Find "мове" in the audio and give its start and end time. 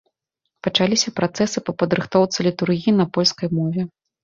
3.61-3.81